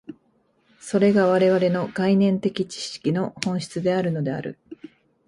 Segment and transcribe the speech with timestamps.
[0.79, 4.57] それが我々の概念的知識の本質であるのである。